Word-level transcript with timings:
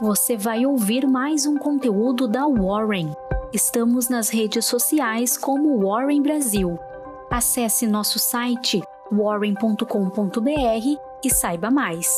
você 0.00 0.34
vai 0.34 0.64
ouvir 0.64 1.06
mais 1.06 1.44
um 1.44 1.58
conteúdo 1.58 2.26
da 2.26 2.46
Warren. 2.46 3.12
Estamos 3.52 4.08
nas 4.08 4.30
redes 4.30 4.64
sociais 4.64 5.36
como 5.36 5.78
Warren 5.78 6.22
Brasil. 6.22 6.78
Acesse 7.30 7.86
nosso 7.86 8.18
site 8.18 8.80
warren.com.br 9.12 9.84
e 11.22 11.30
saiba 11.30 11.70
mais. 11.70 12.08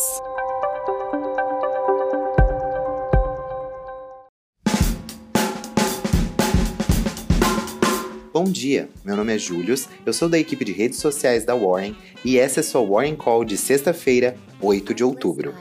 Bom 8.33 8.45
dia, 8.45 8.89
meu 9.05 9.17
nome 9.17 9.35
é 9.35 9.39
Julius, 9.39 9.89
eu 10.07 10.13
sou 10.13 10.29
da 10.29 10.39
equipe 10.39 10.65
de 10.65 10.73
redes 10.73 11.01
sociais 11.01 11.45
da 11.45 11.55
Warren 11.55 11.97
e 12.25 12.39
essa 12.39 12.61
é 12.61 12.63
sua 12.63 12.87
Warren 12.87 13.17
Call 13.17 13.45
de 13.45 13.57
sexta-feira, 13.57 14.37
8 14.61 14.95
de 14.95 15.03
outubro. 15.03 15.53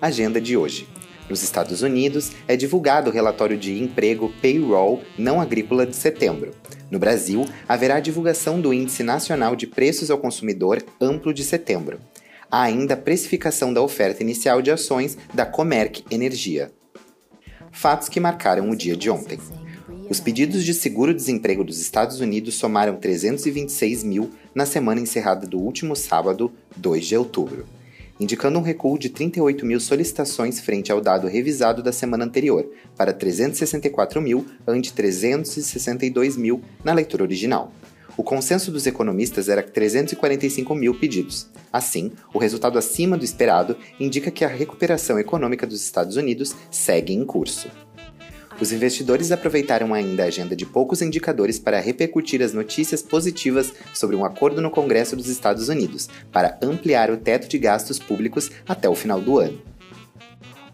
Agenda 0.00 0.40
de 0.40 0.56
hoje. 0.56 0.96
Nos 1.28 1.42
Estados 1.42 1.82
Unidos, 1.82 2.32
é 2.46 2.56
divulgado 2.56 3.10
o 3.10 3.12
relatório 3.12 3.56
de 3.56 3.82
emprego 3.82 4.32
Payroll 4.40 5.02
não 5.18 5.40
agrícola 5.40 5.84
de 5.84 5.96
setembro. 5.96 6.52
No 6.90 6.98
Brasil, 6.98 7.44
haverá 7.68 7.96
a 7.96 8.00
divulgação 8.00 8.60
do 8.60 8.72
Índice 8.72 9.02
Nacional 9.02 9.56
de 9.56 9.66
Preços 9.66 10.10
ao 10.10 10.18
Consumidor 10.18 10.84
amplo 11.00 11.34
de 11.34 11.42
setembro. 11.42 11.98
Há 12.48 12.62
ainda 12.62 12.94
a 12.94 12.96
precificação 12.96 13.72
da 13.72 13.82
oferta 13.82 14.22
inicial 14.22 14.62
de 14.62 14.70
ações 14.70 15.18
da 15.34 15.44
Comerc 15.44 16.04
Energia. 16.10 16.70
Fatos 17.72 18.08
que 18.08 18.20
marcaram 18.20 18.70
o 18.70 18.76
dia 18.76 18.96
de 18.96 19.10
ontem. 19.10 19.38
Os 20.08 20.20
pedidos 20.20 20.64
de 20.64 20.72
seguro-desemprego 20.72 21.64
dos 21.64 21.80
Estados 21.80 22.20
Unidos 22.20 22.54
somaram 22.54 22.96
326 22.96 24.04
mil 24.04 24.30
na 24.54 24.64
semana 24.64 25.00
encerrada 25.00 25.44
do 25.44 25.58
último 25.58 25.96
sábado, 25.96 26.52
2 26.76 27.04
de 27.04 27.16
outubro, 27.16 27.66
indicando 28.18 28.58
um 28.58 28.62
recuo 28.62 28.98
de 28.98 29.08
38 29.08 29.64
mil 29.64 29.80
solicitações 29.80 30.60
frente 30.60 30.90
ao 30.90 31.00
dado 31.00 31.26
revisado 31.26 31.82
da 31.82 31.92
semana 31.92 32.24
anterior, 32.24 32.68
para 32.96 33.12
364 33.12 34.20
mil 34.20 34.46
ante 34.66 34.92
362 34.92 36.36
mil 36.36 36.62
na 36.82 36.92
leitura 36.92 37.22
original. 37.22 37.72
O 38.16 38.22
consenso 38.22 38.70
dos 38.70 38.86
economistas 38.86 39.48
era 39.48 39.62
345 39.62 40.74
mil 40.74 40.94
pedidos. 40.94 41.48
Assim, 41.70 42.12
o 42.32 42.38
resultado 42.38 42.78
acima 42.78 43.16
do 43.16 43.24
esperado 43.24 43.76
indica 44.00 44.30
que 44.30 44.44
a 44.44 44.48
recuperação 44.48 45.18
econômica 45.18 45.66
dos 45.66 45.82
Estados 45.82 46.16
Unidos 46.16 46.54
segue 46.70 47.12
em 47.12 47.26
curso. 47.26 47.68
Os 48.58 48.72
investidores 48.72 49.30
aproveitaram 49.30 49.92
ainda 49.92 50.22
a 50.22 50.26
agenda 50.26 50.56
de 50.56 50.64
poucos 50.64 51.02
indicadores 51.02 51.58
para 51.58 51.78
repercutir 51.78 52.40
as 52.40 52.54
notícias 52.54 53.02
positivas 53.02 53.72
sobre 53.92 54.16
um 54.16 54.24
acordo 54.24 54.62
no 54.62 54.70
Congresso 54.70 55.14
dos 55.14 55.28
Estados 55.28 55.68
Unidos 55.68 56.08
para 56.32 56.58
ampliar 56.62 57.10
o 57.10 57.18
teto 57.18 57.48
de 57.48 57.58
gastos 57.58 57.98
públicos 57.98 58.50
até 58.66 58.88
o 58.88 58.94
final 58.94 59.20
do 59.20 59.38
ano. 59.38 59.60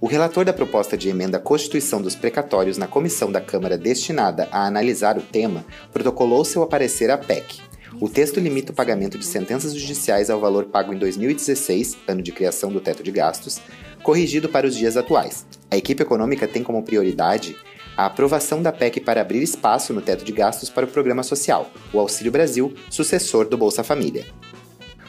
O 0.01 0.07
relator 0.07 0.45
da 0.45 0.53
proposta 0.53 0.97
de 0.97 1.09
emenda 1.09 1.39
à 1.39 1.41
Constituição 1.41 2.01
dos 2.01 2.15
Precatórios 2.15 2.79
na 2.79 2.87
comissão 2.87 3.31
da 3.31 3.41
Câmara 3.41 3.77
destinada 3.77 4.49
a 4.53 4.65
analisar 4.67 5.19
o 5.19 5.23
tema 5.23 5.65
protocolou 5.93 6.45
seu 6.45 6.63
aparecer 6.63 7.11
à 7.11 7.19
PEC. 7.19 7.61
O 8.01 8.09
texto 8.09 8.41
limita 8.41 8.73
o 8.73 8.75
pagamento 8.75 9.19
de 9.19 9.25
sentenças 9.25 9.75
judiciais 9.75 10.31
ao 10.31 10.41
valor 10.41 10.67
pago 10.67 10.93
em 10.93 10.99
2016, 10.99 11.99
ano 12.09 12.23
de 12.23 12.33
criação 12.33 12.73
do 12.73 12.81
teto 12.81 13.03
de 13.03 13.11
gastos, 13.11 13.61
corrigido 14.03 14.49
para 14.49 14.67
os 14.67 14.77
dias 14.77 14.97
atuais. 14.97 15.47
A 15.73 15.77
equipe 15.79 16.03
econômica 16.03 16.47
tem 16.47 16.63
como 16.63 16.83
prioridade 16.83 17.57
a 17.97 18.05
aprovação 18.05 18.61
da 18.61 18.71
PEC 18.71 19.01
para 19.01 19.23
abrir 19.23 19.43
espaço 19.43 19.95
no 19.95 20.03
teto 20.03 20.23
de 20.23 20.31
gastos 20.31 20.69
para 20.69 20.85
o 20.85 20.89
programa 20.89 21.23
social, 21.23 21.71
o 21.95 21.99
Auxílio 21.99 22.31
Brasil, 22.31 22.75
sucessor 22.91 23.49
do 23.49 23.57
Bolsa 23.57 23.83
Família. 23.83 24.27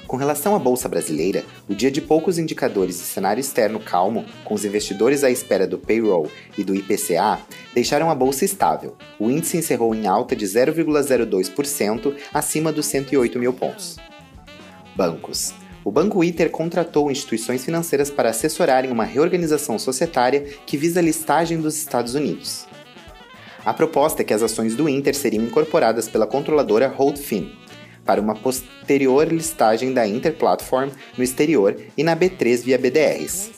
Com 0.08 0.16
relação 0.16 0.55
à 0.55 0.59
Bolsa 0.59 0.88
Brasileira, 0.88 1.44
o 1.67 1.75
dia 1.75 1.92
de 1.92 2.00
poucos 2.00 2.38
indicadores 2.38 2.95
e 2.95 3.03
cenário 3.03 3.42
externo 3.42 3.78
calmo, 3.78 4.23
com 4.45 4.53
os 4.53 4.64
investidores 4.64 5.22
à 5.25 5.30
espera 5.30 5.67
do 5.67 5.78
payroll 5.78 6.31
e 6.58 6.64
do 6.64 6.73
IPCA, 6.73 7.42
deixaram 7.73 8.09
a 8.09 8.16
bolsa 8.16 8.45
estável. 8.45 8.95
O 9.20 9.30
índice 9.30 9.58
encerrou 9.58 9.94
em 9.94 10.08
alta 10.08 10.33
de 10.33 10.45
0,02% 10.45 12.15
acima 12.33 12.71
dos 12.71 12.86
108 12.86 13.38
mil 13.38 13.52
pontos. 13.52 13.98
Bancos. 14.95 15.54
O 15.86 15.92
Banco 15.92 16.23
Iter 16.23 16.49
contratou 16.49 17.11
instituições 17.11 17.66
financeiras 17.66 18.10
para 18.10 18.30
assessorarem 18.30 18.89
uma 18.89 19.04
reorganização 19.04 19.77
societária 19.77 20.42
que 20.66 20.77
visa 20.77 21.02
a 21.02 21.04
listagem 21.04 21.60
dos 21.60 21.76
Estados 21.76 22.16
Unidos. 22.16 22.66
A 23.66 23.73
proposta 23.73 24.21
é 24.21 24.26
que 24.26 24.33
as 24.33 24.42
ações 24.42 24.76
do 24.76 24.88
Inter 24.88 25.14
seriam 25.14 25.44
incorporadas 25.44 26.08
pela 26.08 26.27
controladora 26.27 26.88
Holdfin 26.88 27.52
para 28.05 28.21
uma 28.21 28.36
posterior 28.36 29.27
listagem 29.27 29.94
da 29.94 30.08
Inter 30.08 30.33
Platform 30.38 30.89
no 31.17 31.23
exterior 31.23 31.76
e 31.98 32.04
na 32.04 32.15
B3 32.15 32.64
via 32.64 32.77
BDRs. 32.77 33.52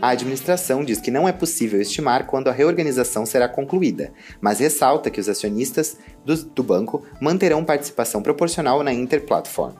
A 0.00 0.08
administração 0.10 0.84
diz 0.84 1.00
que 1.00 1.10
não 1.10 1.26
é 1.26 1.32
possível 1.32 1.80
estimar 1.80 2.26
quando 2.26 2.48
a 2.48 2.52
reorganização 2.52 3.24
será 3.24 3.48
concluída, 3.48 4.12
mas 4.40 4.60
ressalta 4.60 5.10
que 5.10 5.20
os 5.20 5.28
acionistas 5.28 5.96
do, 6.24 6.36
do 6.36 6.62
banco 6.62 7.06
manterão 7.20 7.64
participação 7.64 8.22
proporcional 8.22 8.82
na 8.82 8.92
Inter 8.92 9.22
Platform. 9.24 9.72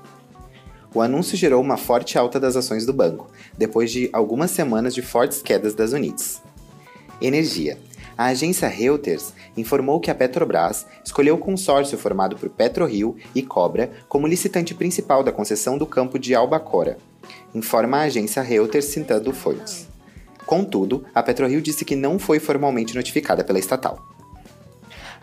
O 0.95 1.03
anúncio 1.03 1.37
gerou 1.37 1.61
uma 1.61 1.77
forte 1.77 2.17
alta 2.17 2.39
das 2.39 2.55
ações 2.55 2.87
do 2.87 2.93
banco, 2.93 3.29
depois 3.59 3.91
de 3.91 4.09
algumas 4.13 4.53
semanas 4.53 4.95
de 4.95 5.03
fortes 5.03 5.43
quedas 5.43 5.75
das 5.75 5.93
unidades. 5.93 6.41
Energia. 7.21 7.77
A 8.17 8.27
agência 8.27 8.69
Reuters 8.69 9.33
informou 9.57 9.99
que 9.99 10.09
a 10.09 10.15
Petrobras 10.15 10.87
escolheu 11.05 11.35
o 11.35 11.39
consórcio 11.39 11.99
formado 11.99 12.37
por 12.37 12.49
PetroRio 12.49 13.17
e 13.35 13.43
Cobra 13.43 13.91
como 14.09 14.29
licitante 14.29 14.73
principal 14.73 15.25
da 15.25 15.33
concessão 15.33 15.77
do 15.77 15.85
campo 15.85 16.17
de 16.17 16.33
Albacora, 16.33 16.97
informa 17.53 17.99
a 17.99 18.03
agência 18.03 18.41
Reuters 18.41 18.85
citando 18.85 19.33
fontes. 19.33 19.89
Contudo, 20.47 21.05
a 21.13 21.25
PetroRio 21.25 21.61
disse 21.61 21.85
que 21.85 21.97
não 21.97 22.21
foi 22.21 22.39
formalmente 22.39 22.95
notificada 22.95 23.43
pela 23.43 23.59
estatal. 23.59 23.99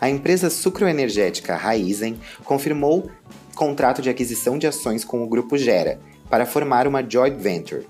A 0.00 0.10
empresa 0.10 0.50
sucroenergética 0.50 1.54
Raizen 1.54 2.18
confirmou 2.44 3.08
contrato 3.54 4.02
de 4.02 4.10
aquisição 4.10 4.58
de 4.58 4.66
ações 4.66 5.04
com 5.04 5.22
o 5.22 5.28
grupo 5.28 5.56
Gera 5.56 6.00
para 6.28 6.46
formar 6.46 6.86
uma 6.86 7.02
joint 7.08 7.36
venture, 7.36 7.86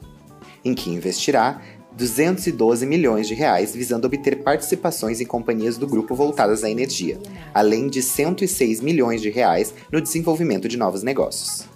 em 0.65 0.75
que 0.75 0.91
investirá 0.91 1.61
212 1.97 2.87
milhões 2.87 3.29
de 3.29 3.35
reais 3.35 3.75
visando 3.75 4.07
obter 4.07 4.43
participações 4.43 5.21
em 5.21 5.27
companhias 5.27 5.77
do 5.77 5.87
grupo 5.87 6.15
voltadas 6.15 6.65
à 6.65 6.71
energia, 6.71 7.19
além 7.53 7.89
de 7.89 8.03
106 8.03 8.81
milhões 8.81 9.21
de 9.21 9.31
reais 9.31 9.75
no 9.91 10.01
desenvolvimento 10.01 10.69
de 10.69 10.77
novos 10.77 11.03
negócios. 11.03 11.69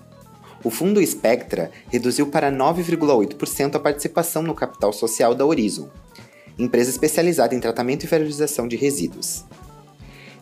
O 0.65 0.71
fundo 0.71 1.05
Spectra 1.07 1.71
reduziu 1.89 2.27
para 2.27 2.51
9,8% 2.51 3.77
a 3.77 3.79
participação 3.79 4.43
no 4.43 4.55
capital 4.55 4.93
social 4.93 5.35
da 5.35 5.45
Horizon, 5.45 5.89
empresa 6.59 6.91
especializada 6.91 7.55
em 7.55 7.61
tratamento 7.61 8.05
e 8.05 8.09
valorização 8.09 8.67
de 8.67 8.77
resíduos. 8.77 9.45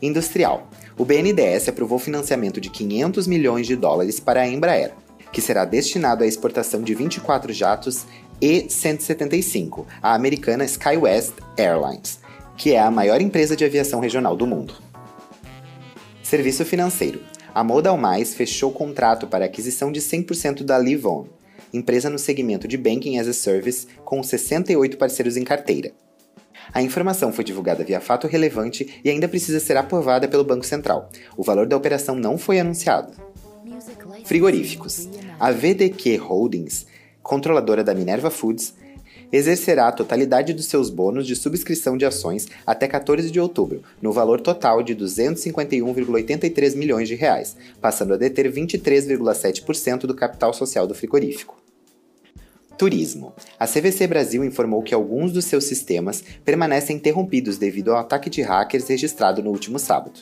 Industrial. 0.04 0.68
O 0.98 1.04
BNDES 1.04 1.68
aprovou 1.68 1.98
financiamento 1.98 2.60
de 2.60 2.68
500 2.68 3.26
milhões 3.26 3.66
de 3.66 3.74
dólares 3.74 4.20
para 4.20 4.42
a 4.42 4.46
Embraer, 4.48 4.92
que 5.32 5.40
será 5.40 5.64
destinado 5.64 6.22
à 6.22 6.26
exportação 6.26 6.82
de 6.82 6.94
24 6.94 7.52
jatos 7.52 8.04
e-175, 8.40 9.86
a 10.02 10.14
americana 10.14 10.64
SkyWest 10.64 11.32
Airlines, 11.56 12.20
que 12.56 12.72
é 12.72 12.80
a 12.80 12.90
maior 12.90 13.20
empresa 13.20 13.56
de 13.56 13.64
aviação 13.64 14.00
regional 14.00 14.36
do 14.36 14.46
mundo. 14.46 14.74
Serviço 16.22 16.64
financeiro. 16.64 17.20
A 17.54 17.64
Modal 17.64 17.96
Mais 17.96 18.34
fechou 18.34 18.72
contrato 18.72 19.26
para 19.26 19.44
aquisição 19.44 19.90
de 19.90 20.00
100% 20.00 20.64
da 20.64 20.78
Livon, 20.78 21.28
empresa 21.72 22.10
no 22.10 22.18
segmento 22.18 22.68
de 22.68 22.76
Banking 22.76 23.18
as 23.18 23.26
a 23.26 23.32
Service, 23.32 23.86
com 24.04 24.22
68 24.22 24.98
parceiros 24.98 25.36
em 25.36 25.44
carteira. 25.44 25.92
A 26.72 26.82
informação 26.82 27.32
foi 27.32 27.44
divulgada 27.44 27.84
via 27.84 28.00
fato 28.00 28.26
relevante 28.26 29.00
e 29.04 29.10
ainda 29.10 29.28
precisa 29.28 29.60
ser 29.60 29.76
aprovada 29.76 30.28
pelo 30.28 30.44
Banco 30.44 30.64
Central. 30.64 31.10
O 31.36 31.42
valor 31.42 31.66
da 31.66 31.76
operação 31.76 32.14
não 32.14 32.38
foi 32.38 32.58
anunciado. 32.60 33.12
Frigoríficos. 34.24 35.08
A 35.38 35.50
VDQ 35.50 36.16
Holdings 36.16 36.86
controladora 37.24 37.82
da 37.82 37.94
Minerva 37.94 38.30
Foods, 38.30 38.74
exercerá 39.32 39.88
a 39.88 39.92
totalidade 39.92 40.52
dos 40.52 40.66
seus 40.66 40.90
bônus 40.90 41.26
de 41.26 41.34
subscrição 41.34 41.96
de 41.96 42.04
ações 42.04 42.46
até 42.64 42.86
14 42.86 43.30
de 43.30 43.40
outubro, 43.40 43.82
no 44.00 44.12
valor 44.12 44.40
total 44.40 44.82
de 44.82 44.94
251,83 44.94 46.76
milhões 46.76 47.08
de 47.08 47.16
reais, 47.16 47.56
passando 47.80 48.12
a 48.14 48.16
deter 48.16 48.52
23,7% 48.52 50.00
do 50.00 50.14
capital 50.14 50.52
social 50.52 50.86
do 50.86 50.94
frigorífico. 50.94 51.63
Turismo. 52.76 53.32
A 53.58 53.66
CVC 53.66 54.06
Brasil 54.06 54.44
informou 54.44 54.82
que 54.82 54.94
alguns 54.94 55.32
dos 55.32 55.44
seus 55.44 55.64
sistemas 55.64 56.24
permanecem 56.44 56.96
interrompidos 56.96 57.56
devido 57.56 57.92
ao 57.92 57.98
ataque 57.98 58.28
de 58.28 58.42
hackers 58.42 58.88
registrado 58.88 59.42
no 59.42 59.50
último 59.50 59.78
sábado. 59.78 60.20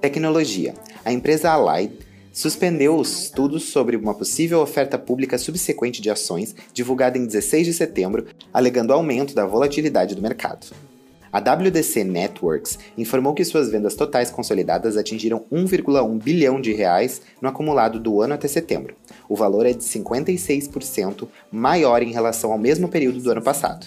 Tecnologia. 0.00 0.74
A 1.04 1.12
empresa 1.12 1.50
Allied 1.50 1.98
suspendeu 2.32 2.96
os 2.96 3.24
estudos 3.24 3.64
sobre 3.64 3.96
uma 3.96 4.14
possível 4.14 4.60
oferta 4.60 4.96
pública 4.96 5.36
subsequente 5.36 6.00
de 6.00 6.08
ações, 6.08 6.54
divulgada 6.72 7.18
em 7.18 7.26
16 7.26 7.66
de 7.66 7.74
setembro, 7.74 8.26
alegando 8.54 8.92
aumento 8.92 9.34
da 9.34 9.44
volatilidade 9.44 10.14
do 10.14 10.22
mercado. 10.22 10.68
A 11.32 11.40
WDC 11.40 12.04
Networks 12.04 12.78
informou 12.96 13.34
que 13.34 13.44
suas 13.44 13.70
vendas 13.70 13.94
totais 13.94 14.30
consolidadas 14.30 14.96
atingiram 14.96 15.44
1,1 15.52 16.22
bilhão 16.22 16.60
de 16.60 16.72
reais 16.72 17.20
no 17.42 17.48
acumulado 17.48 18.00
do 18.00 18.22
ano 18.22 18.34
até 18.34 18.48
setembro. 18.48 18.94
O 19.28 19.36
valor 19.36 19.66
é 19.66 19.72
de 19.72 19.84
56% 19.84 21.28
maior 21.52 22.02
em 22.02 22.12
relação 22.12 22.50
ao 22.50 22.58
mesmo 22.58 22.88
período 22.88 23.20
do 23.20 23.30
ano 23.30 23.42
passado. 23.42 23.86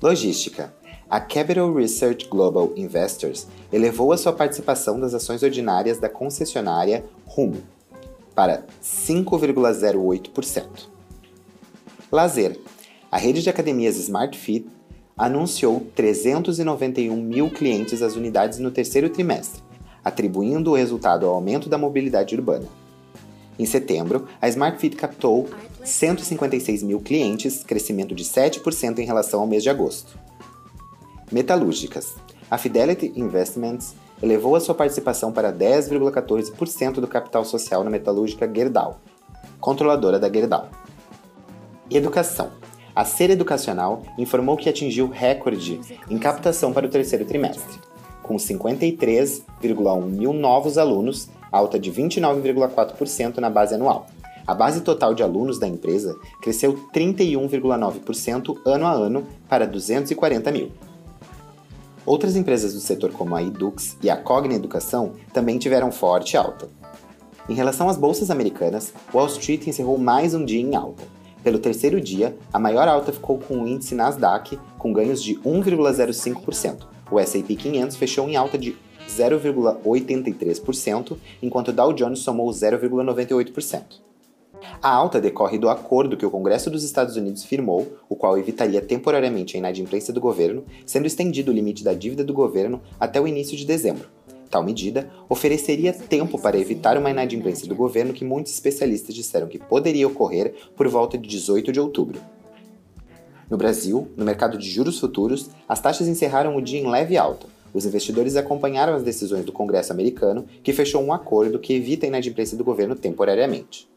Logística. 0.00 0.72
A 1.10 1.20
Capital 1.20 1.72
Research 1.74 2.28
Global 2.28 2.72
Investors 2.76 3.46
elevou 3.72 4.12
a 4.12 4.16
sua 4.16 4.32
participação 4.32 4.98
das 4.98 5.12
ações 5.12 5.42
ordinárias 5.42 5.98
da 5.98 6.08
concessionária 6.08 7.04
Rumo 7.26 7.62
para 8.34 8.64
5,08%. 8.82 10.64
Lazer. 12.10 12.58
A 13.10 13.18
rede 13.18 13.42
de 13.42 13.50
academias 13.50 13.96
Smart 13.96 14.36
Fit 14.36 14.66
anunciou 15.16 15.86
391 15.94 17.16
mil 17.16 17.50
clientes 17.50 18.02
às 18.02 18.16
unidades 18.16 18.58
no 18.58 18.70
terceiro 18.70 19.08
trimestre, 19.08 19.62
atribuindo 20.04 20.72
o 20.72 20.74
resultado 20.74 21.26
ao 21.26 21.34
aumento 21.34 21.68
da 21.68 21.78
mobilidade 21.78 22.34
urbana. 22.34 22.66
Em 23.58 23.64
setembro, 23.64 24.26
a 24.40 24.48
Smart 24.48 24.78
Fit 24.78 24.96
captou 24.96 25.48
156 25.84 26.82
mil 26.82 27.00
clientes, 27.00 27.62
crescimento 27.62 28.14
de 28.14 28.24
7% 28.24 28.98
em 28.98 29.06
relação 29.06 29.40
ao 29.40 29.46
mês 29.46 29.62
de 29.62 29.70
agosto. 29.70 30.18
Metalúrgicas. 31.30 32.14
A 32.50 32.58
Fidelity 32.58 33.12
Investments 33.16 33.94
elevou 34.22 34.56
a 34.56 34.60
sua 34.60 34.74
participação 34.74 35.32
para 35.32 35.52
10,14% 35.52 36.94
do 36.94 37.06
capital 37.06 37.44
social 37.44 37.84
na 37.84 37.90
metalúrgica 37.90 38.50
Gerdau, 38.52 39.00
controladora 39.60 40.18
da 40.18 40.32
Gerdau. 40.32 40.68
Educação. 41.90 42.52
A 42.94 43.04
Ser 43.04 43.30
Educacional 43.30 44.02
informou 44.16 44.56
que 44.56 44.68
atingiu 44.68 45.08
recorde 45.08 45.80
em 46.08 46.18
captação 46.18 46.72
para 46.72 46.86
o 46.86 46.90
terceiro 46.90 47.24
trimestre, 47.24 47.78
com 48.22 48.36
53,1 48.36 50.02
mil 50.06 50.32
novos 50.32 50.78
alunos, 50.78 51.28
alta 51.56 51.78
de 51.78 51.92
29,4% 51.92 53.38
na 53.38 53.48
base 53.48 53.74
anual. 53.74 54.06
A 54.46 54.54
base 54.54 54.82
total 54.82 55.14
de 55.14 55.22
alunos 55.22 55.58
da 55.58 55.66
empresa 55.66 56.14
cresceu 56.42 56.78
31,9% 56.92 58.58
ano 58.66 58.86
a 58.86 58.92
ano 58.92 59.26
para 59.48 59.66
240 59.66 60.52
mil. 60.52 60.70
Outras 62.04 62.36
empresas 62.36 62.74
do 62.74 62.80
setor, 62.80 63.12
como 63.12 63.34
a 63.34 63.42
Edux 63.42 63.96
e 64.02 64.10
a 64.10 64.16
Cogna 64.16 64.54
Educação, 64.54 65.12
também 65.32 65.56
tiveram 65.56 65.90
forte 65.90 66.36
alta. 66.36 66.68
Em 67.48 67.54
relação 67.54 67.88
às 67.88 67.96
bolsas 67.96 68.30
americanas, 68.30 68.92
Wall 69.12 69.26
Street 69.26 69.66
encerrou 69.66 69.96
mais 69.96 70.34
um 70.34 70.44
dia 70.44 70.60
em 70.60 70.74
alta. 70.74 71.04
Pelo 71.42 71.58
terceiro 71.58 72.00
dia, 72.00 72.36
a 72.52 72.58
maior 72.58 72.88
alta 72.88 73.12
ficou 73.12 73.38
com 73.38 73.62
o 73.62 73.68
índice 73.68 73.94
Nasdaq, 73.94 74.58
com 74.78 74.92
ganhos 74.92 75.22
de 75.22 75.36
1,05%. 75.36 76.86
O 77.10 77.18
S&P 77.18 77.54
500 77.54 77.96
fechou 77.96 78.28
em 78.28 78.36
alta 78.36 78.58
de 78.58 78.76
0,83%, 79.08 81.16
enquanto 81.42 81.72
Dow 81.72 81.92
Jones 81.92 82.20
somou 82.20 82.48
0,98%. 82.50 84.04
A 84.82 84.90
alta 84.90 85.20
decorre 85.20 85.58
do 85.58 85.68
acordo 85.68 86.16
que 86.16 86.24
o 86.24 86.30
Congresso 86.30 86.70
dos 86.70 86.84
Estados 86.84 87.16
Unidos 87.16 87.44
firmou, 87.44 87.98
o 88.08 88.16
qual 88.16 88.38
evitaria 88.38 88.80
temporariamente 88.80 89.56
a 89.56 89.58
inadimplência 89.58 90.12
do 90.12 90.20
governo, 90.20 90.64
sendo 90.86 91.06
estendido 91.06 91.50
o 91.50 91.54
limite 91.54 91.84
da 91.84 91.92
dívida 91.92 92.24
do 92.24 92.32
governo 92.32 92.80
até 92.98 93.20
o 93.20 93.28
início 93.28 93.56
de 93.56 93.64
dezembro. 93.64 94.08
Tal 94.50 94.62
medida 94.62 95.10
ofereceria 95.28 95.92
tempo 95.92 96.38
para 96.38 96.58
evitar 96.58 96.96
uma 96.96 97.10
inadimplência 97.10 97.66
do 97.66 97.74
governo 97.74 98.12
que 98.12 98.24
muitos 98.24 98.52
especialistas 98.52 99.14
disseram 99.14 99.48
que 99.48 99.58
poderia 99.58 100.06
ocorrer 100.06 100.54
por 100.76 100.86
volta 100.88 101.18
de 101.18 101.28
18 101.28 101.72
de 101.72 101.80
outubro. 101.80 102.20
No 103.50 103.56
Brasil, 103.56 104.08
no 104.16 104.24
mercado 104.24 104.56
de 104.56 104.70
juros 104.70 104.98
futuros, 104.98 105.50
as 105.68 105.80
taxas 105.80 106.08
encerraram 106.08 106.56
o 106.56 106.62
dia 106.62 106.80
em 106.80 106.88
leve 106.88 107.16
alta. 107.16 107.53
Os 107.74 107.84
investidores 107.84 108.36
acompanharam 108.36 108.94
as 108.94 109.02
decisões 109.02 109.44
do 109.44 109.50
Congresso 109.50 109.92
americano, 109.92 110.46
que 110.62 110.72
fechou 110.72 111.02
um 111.02 111.12
acordo 111.12 111.58
que 111.58 111.74
evita 111.74 112.06
a 112.06 112.08
inadimplência 112.08 112.56
do 112.56 112.62
governo 112.62 112.94
temporariamente. 112.94 113.88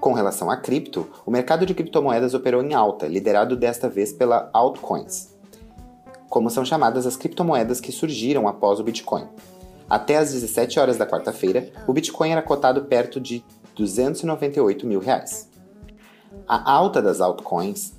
Com 0.00 0.14
relação 0.14 0.50
a 0.50 0.56
cripto, 0.56 1.06
o 1.26 1.30
mercado 1.30 1.66
de 1.66 1.74
criptomoedas 1.74 2.32
operou 2.32 2.62
em 2.62 2.72
alta, 2.72 3.06
liderado 3.06 3.54
desta 3.54 3.90
vez 3.90 4.10
pela 4.10 4.48
altcoins, 4.54 5.34
como 6.30 6.48
são 6.48 6.64
chamadas 6.64 7.06
as 7.06 7.16
criptomoedas 7.16 7.80
que 7.80 7.92
surgiram 7.92 8.48
após 8.48 8.80
o 8.80 8.84
Bitcoin. 8.84 9.26
Até 9.90 10.16
às 10.16 10.32
17 10.32 10.78
horas 10.78 10.96
da 10.96 11.06
quarta-feira, 11.06 11.70
o 11.86 11.92
Bitcoin 11.92 12.30
era 12.30 12.42
cotado 12.42 12.84
perto 12.84 13.20
de 13.20 13.44
298 13.74 14.86
mil 14.86 15.00
reais. 15.00 15.48
A 16.46 16.70
alta 16.70 17.02
das 17.02 17.20
altcoins 17.20 17.92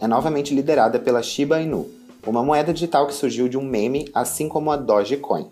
é 0.00 0.06
novamente 0.06 0.54
liderada 0.54 0.98
pela 0.98 1.22
Shiba 1.22 1.60
Inu, 1.60 1.95
uma 2.26 2.42
moeda 2.42 2.72
digital 2.72 3.06
que 3.06 3.14
surgiu 3.14 3.48
de 3.48 3.56
um 3.56 3.64
meme, 3.64 4.10
assim 4.12 4.48
como 4.48 4.70
a 4.70 4.76
Dogecoin, 4.76 5.48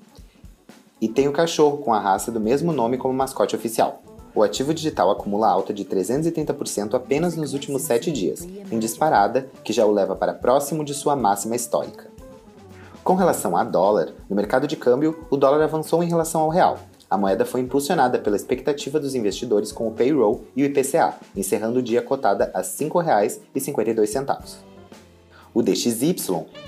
e 1.01 1.09
tem 1.09 1.29
o 1.29 1.33
cachorro 1.33 1.79
com 1.79 1.93
a 1.93 2.01
raça 2.01 2.33
do 2.33 2.41
mesmo 2.41 2.73
nome 2.73 2.97
como 2.97 3.15
mascote 3.15 3.55
oficial. 3.55 4.03
O 4.35 4.43
ativo 4.43 4.75
digital 4.75 5.11
acumula 5.11 5.49
alta 5.49 5.73
de 5.73 5.85
330% 5.85 6.95
apenas 6.95 7.37
nos 7.37 7.53
últimos 7.53 7.83
7 7.83 8.11
dias, 8.11 8.43
em 8.43 8.79
disparada 8.79 9.49
que 9.63 9.73
já 9.73 9.87
o 9.87 9.93
leva 9.93 10.17
para 10.17 10.35
próximo 10.35 10.85
de 10.85 10.95
sua 10.95 11.15
máxima 11.15 11.55
histórica. 11.55 12.11
Com 13.05 13.15
relação 13.15 13.57
a 13.57 13.63
dólar, 13.63 14.13
no 14.29 14.35
mercado 14.35 14.67
de 14.67 14.77
câmbio, 14.77 15.25
o 15.31 15.37
dólar 15.37 15.63
avançou 15.63 16.03
em 16.03 16.09
relação 16.09 16.41
ao 16.41 16.49
real. 16.49 16.79
A 17.09 17.19
moeda 17.19 17.45
foi 17.45 17.61
impulsionada 17.61 18.19
pela 18.19 18.35
expectativa 18.35 18.99
dos 18.99 19.15
investidores 19.15 19.71
com 19.71 19.87
o 19.87 19.93
payroll 19.93 20.45
e 20.57 20.63
o 20.63 20.67
IPCA, 20.67 21.15
encerrando 21.37 21.79
o 21.79 21.83
dia 21.83 22.03
cotada 22.03 22.51
a 22.55 22.59
R$ 22.59 22.65
5,52. 22.65 24.74
O 25.55 25.63
DXY, 25.63 26.17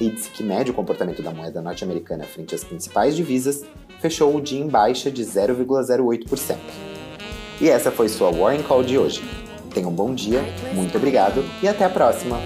índice 0.01 0.31
que 0.31 0.45
mede 0.45 0.71
o 0.71 0.75
comportamento 0.75 1.21
da 1.21 1.33
moeda 1.33 1.61
norte-americana 1.61 2.23
frente 2.23 2.55
às 2.55 2.63
principais 2.63 3.17
divisas, 3.17 3.65
fechou 3.99 4.37
o 4.37 4.41
dia 4.41 4.61
em 4.61 4.69
baixa 4.69 5.11
de 5.11 5.25
0,08%. 5.25 6.57
E 7.61 7.69
essa 7.69 7.91
foi 7.91 8.09
sua 8.09 8.31
Warren 8.31 8.63
Call 8.63 8.85
de 8.85 8.97
hoje. 8.97 9.25
Tenha 9.75 9.89
um 9.89 9.93
bom 9.93 10.15
dia, 10.15 10.41
muito 10.73 10.97
obrigado 10.97 11.45
e 11.61 11.67
até 11.67 11.85
a 11.85 11.91
próxima! 11.91 12.39